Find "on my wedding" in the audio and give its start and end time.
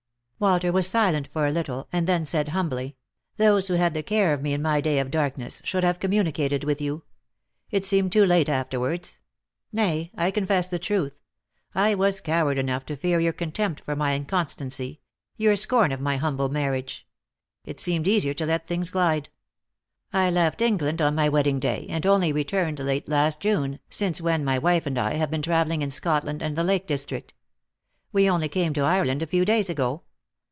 21.03-21.59